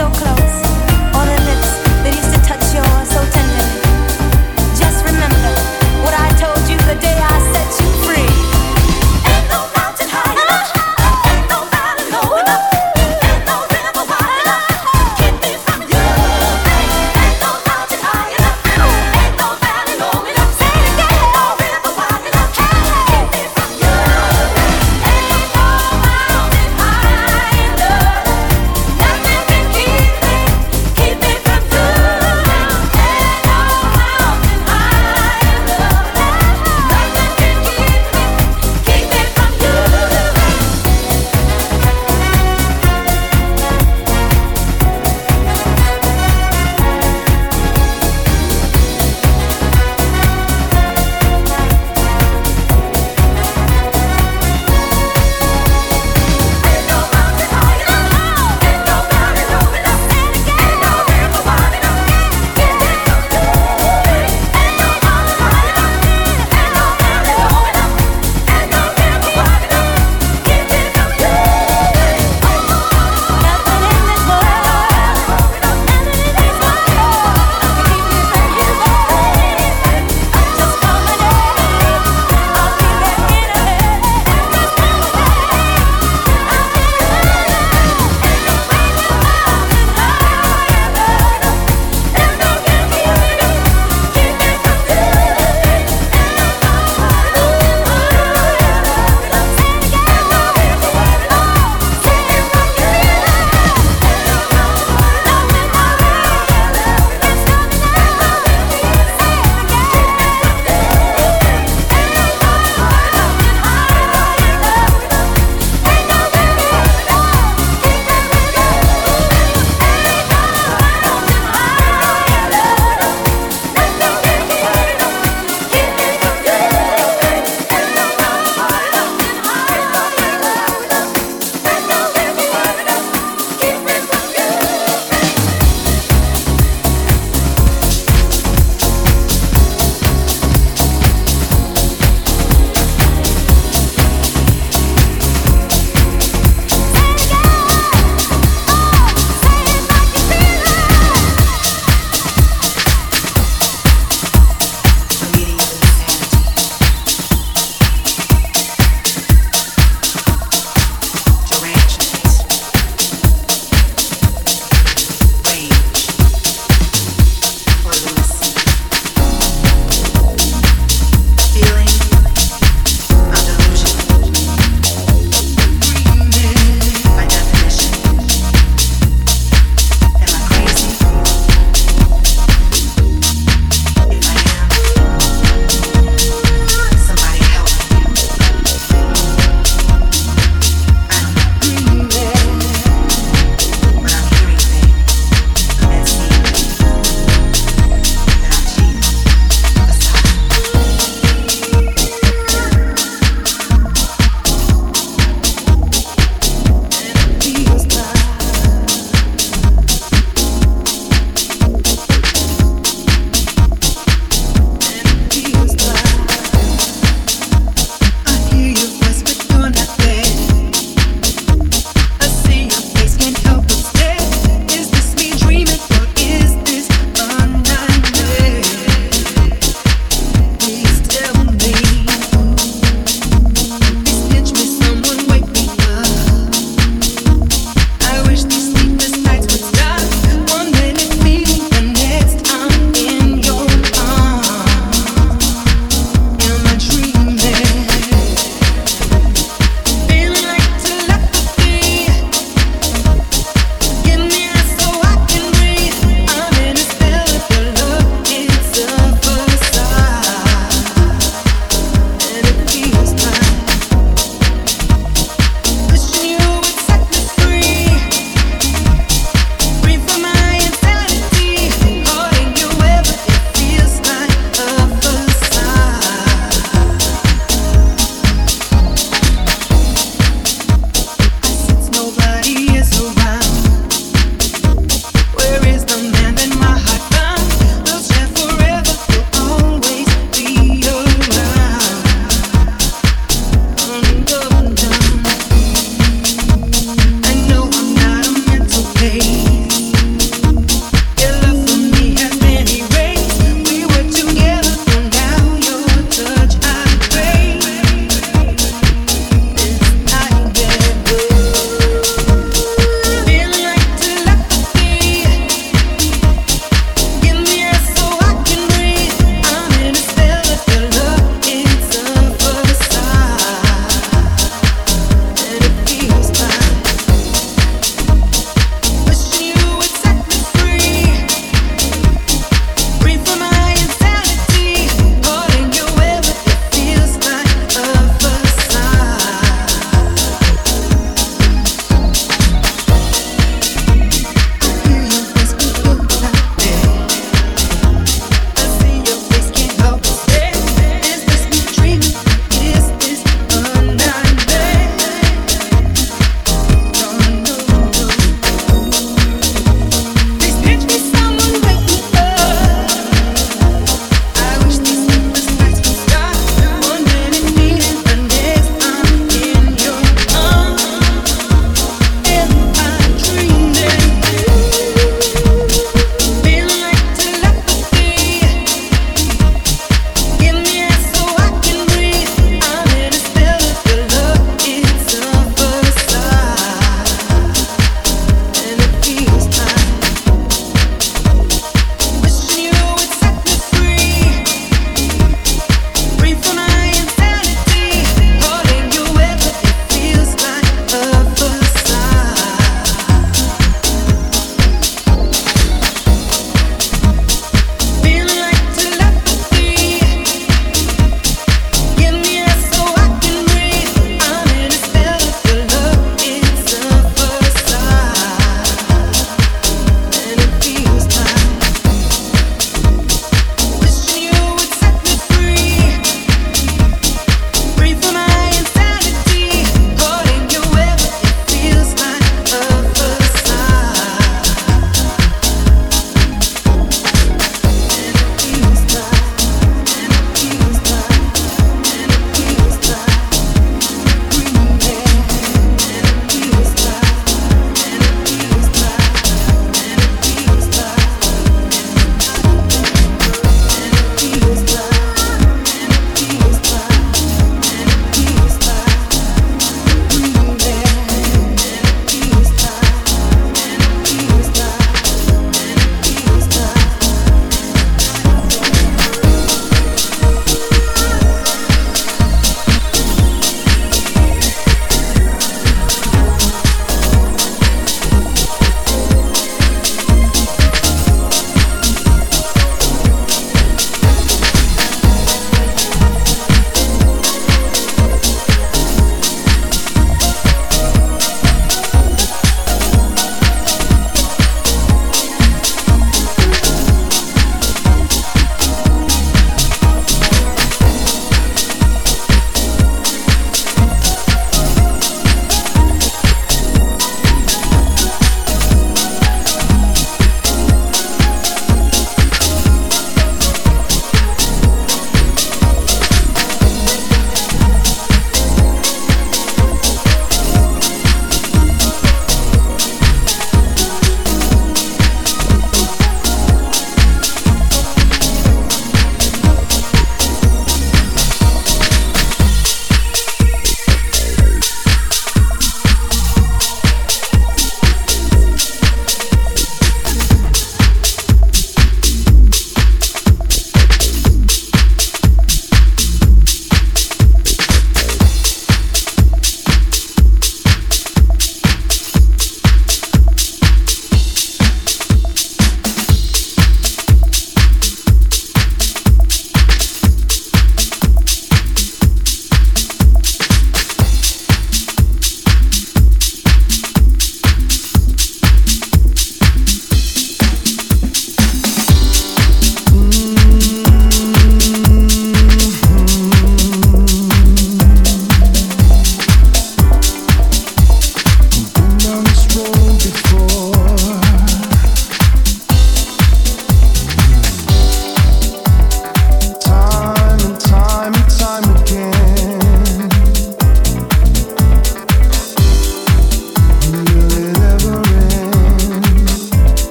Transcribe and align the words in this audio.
Ain't 0.00 0.37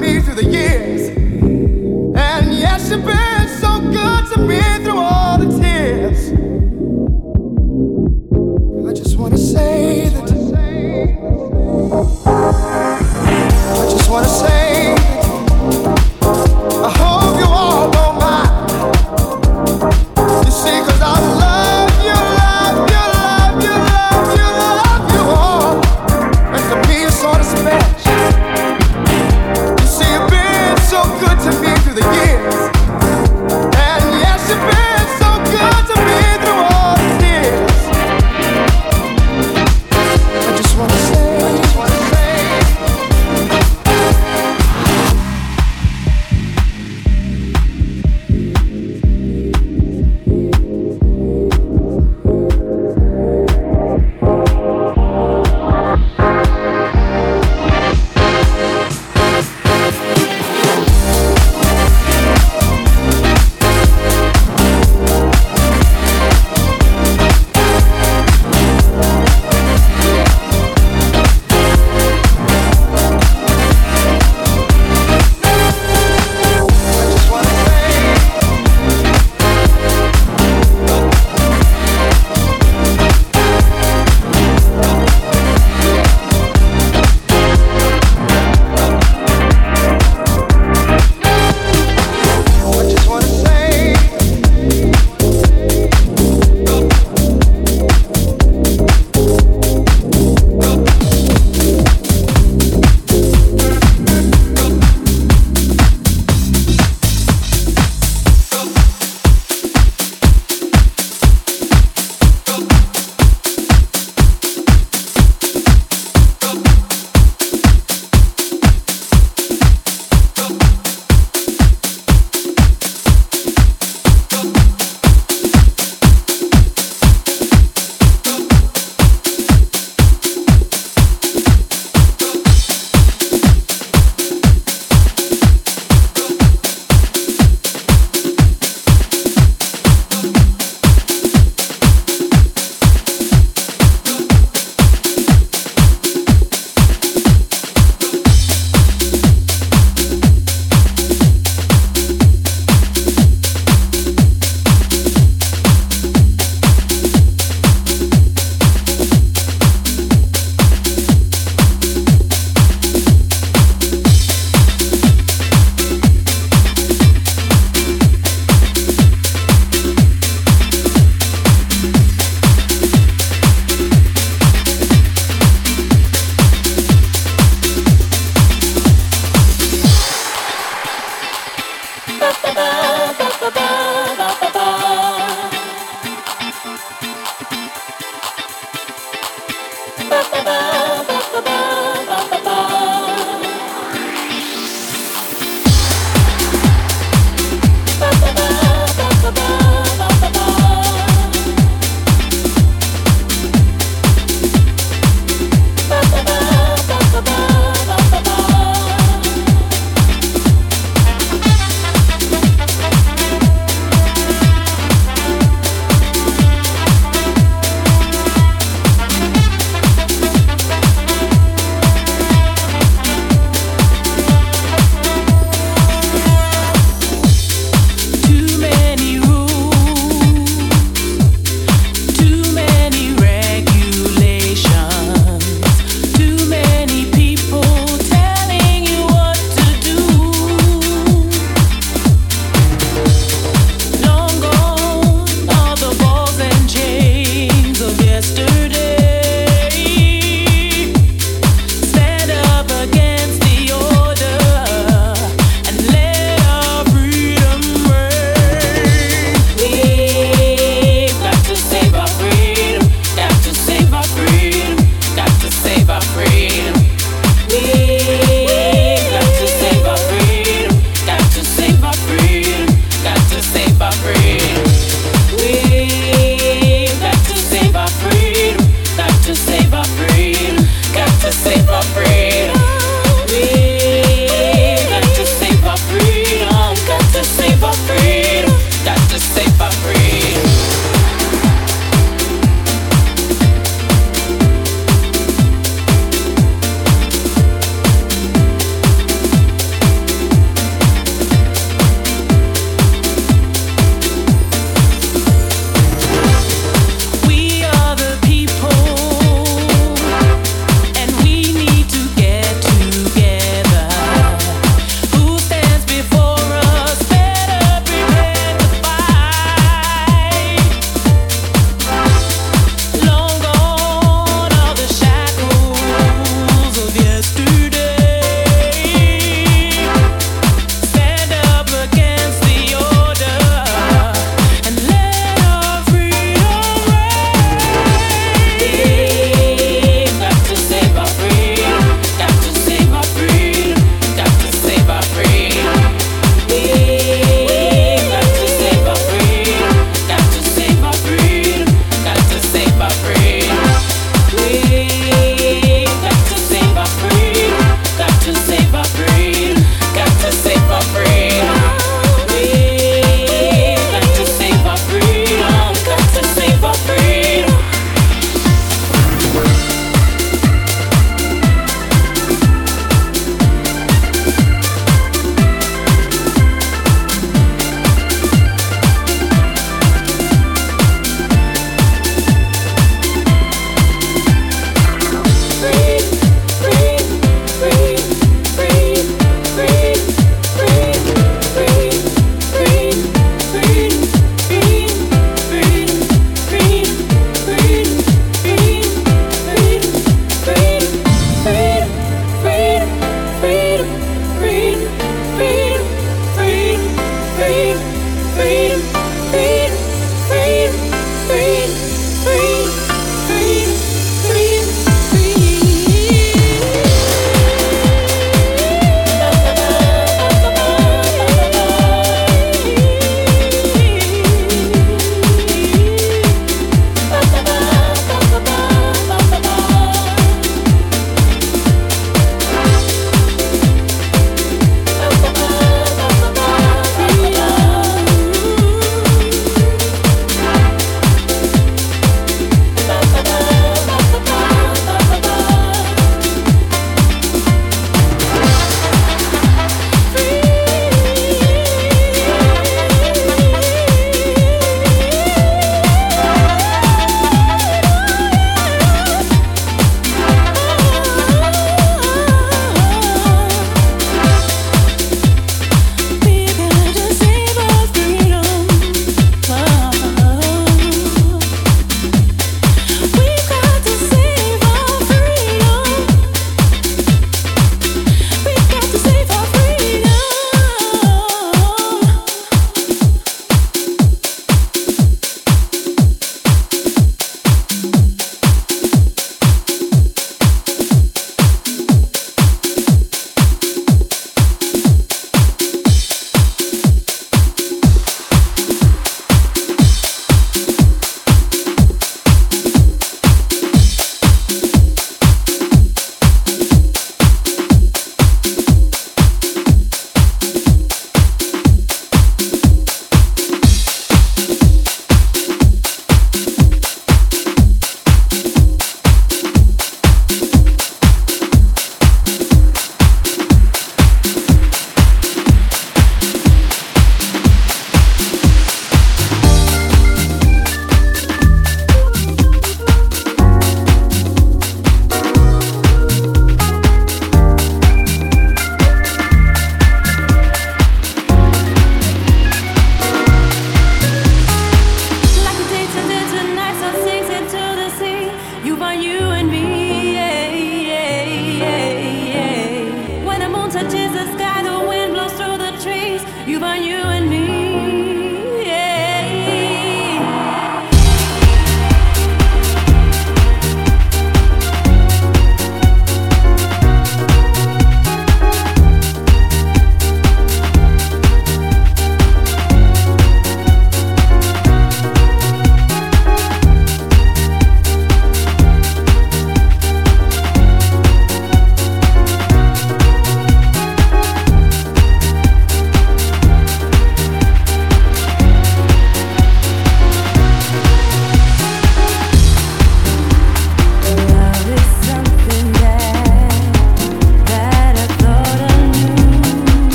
through 0.00 0.34
the 0.34 0.44
years. 0.44 1.08
And 1.08 2.54
yes, 2.54 2.90
you've 2.90 3.04
been 3.04 3.48
so 3.48 3.80
good 3.80 4.32
to 4.32 4.40
me 4.40 4.60
through 4.82 4.98
all 4.98 5.36
the 5.36 5.60
tears. 5.60 6.32
I 8.88 8.92
just 8.94 9.18
wanna 9.18 9.36
say 9.36 10.08
that. 10.08 10.30
I 13.76 13.90
just 13.90 14.10
wanna 14.10 14.26
say. 14.26 14.69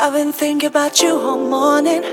I've 0.00 0.12
been 0.12 0.30
thinking 0.30 0.68
about 0.68 1.00
you 1.00 1.18
all 1.18 1.36
morning. 1.36 2.04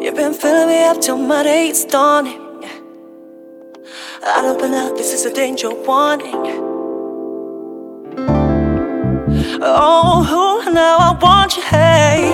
You've 0.00 0.14
been 0.14 0.32
filling 0.32 0.68
me 0.68 0.84
up 0.84 1.00
till 1.00 1.18
my 1.18 1.42
day's 1.42 1.84
dawning. 1.84 2.40
I'd 4.22 4.44
open 4.44 4.72
up, 4.74 4.96
this 4.96 5.12
is 5.12 5.26
a 5.26 5.34
danger 5.34 5.70
warning. 5.70 6.36
Oh, 9.60 10.70
now 10.72 10.98
I 10.98 11.18
want 11.20 11.56
you, 11.56 11.64
hey. 11.64 12.30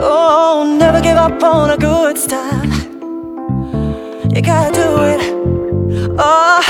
Oh, 0.00 0.76
never 0.78 1.02
give 1.02 1.18
up 1.18 1.42
on 1.42 1.68
a 1.68 1.76
good 1.76 2.16
start. 2.16 2.64
You 4.34 4.40
gotta 4.40 4.72
do 4.72 5.02
it. 5.12 5.20
Oh, 6.18 6.62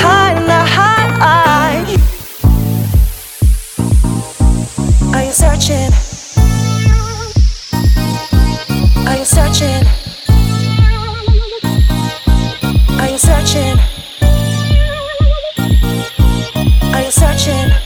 you 5.26 5.32
searching? 5.32 5.92
Are 9.08 9.16
you 9.16 9.24
searching? 9.24 9.84
Are 13.00 13.08
you 13.10 13.18
searching? 13.18 13.76
Are 16.94 17.02
you 17.02 17.10
searching? 17.10 17.85